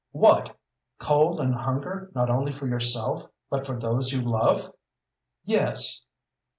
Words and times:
"What? 0.13 0.57
Cold 0.97 1.39
and 1.39 1.53
hunger 1.53 2.09
not 2.15 2.31
only 2.31 2.51
for 2.51 2.65
yourself, 2.65 3.27
but 3.51 3.67
for 3.67 3.77
those 3.77 4.11
you 4.11 4.21
love?" 4.23 4.73
"Yes." 5.45 6.07